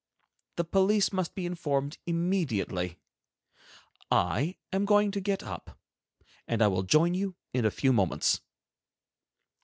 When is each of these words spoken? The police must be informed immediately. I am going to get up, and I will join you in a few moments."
The 0.55 0.63
police 0.63 1.13
must 1.13 1.35
be 1.35 1.45
informed 1.45 1.99
immediately. 2.07 2.97
I 4.09 4.55
am 4.73 4.85
going 4.85 5.11
to 5.11 5.21
get 5.21 5.43
up, 5.43 5.77
and 6.47 6.63
I 6.63 6.67
will 6.69 6.81
join 6.81 7.13
you 7.13 7.35
in 7.53 7.65
a 7.65 7.69
few 7.69 7.93
moments." 7.93 8.41